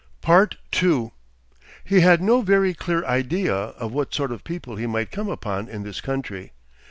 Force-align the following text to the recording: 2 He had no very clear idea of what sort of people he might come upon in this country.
2 0.71 1.11
He 1.83 1.99
had 1.99 2.23
no 2.23 2.41
very 2.41 2.73
clear 2.73 3.05
idea 3.05 3.53
of 3.53 3.93
what 3.93 4.15
sort 4.15 4.31
of 4.31 4.43
people 4.43 4.75
he 4.75 4.87
might 4.87 5.11
come 5.11 5.29
upon 5.29 5.69
in 5.69 5.83
this 5.83 6.01
country. 6.01 6.53